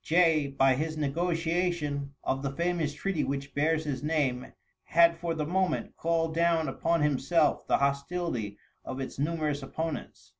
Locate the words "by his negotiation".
0.47-2.15